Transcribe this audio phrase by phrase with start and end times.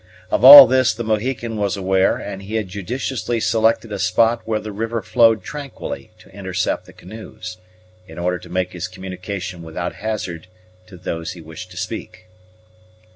[0.31, 4.59] Of all this the Mohican was aware, and he had judiciously selected a spot where
[4.59, 7.57] the river flowed tranquilly to intercept the canoes,
[8.07, 10.47] in order to make his communication without hazard
[10.87, 12.25] to those he wished to speak.